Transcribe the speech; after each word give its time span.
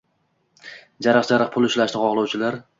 Jaraq-jaraq 1.09 1.53
pul 1.57 1.71
ishlashni 1.71 2.05
xohlovchilar 2.09 2.63